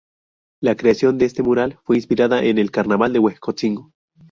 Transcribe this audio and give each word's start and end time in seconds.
La 0.61 0.75
creación 0.75 1.19
de 1.19 1.25
este 1.25 1.43
mural, 1.43 1.77
fue 1.83 1.95
inspirada 1.95 2.43
en 2.43 2.57
el 2.57 2.71
carnaval 2.71 3.13
de 3.13 3.19
Huejotzingo. 3.19 3.91